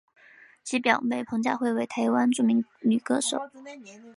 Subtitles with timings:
[0.63, 3.37] 其表妹彭佳慧为台湾著名女歌手。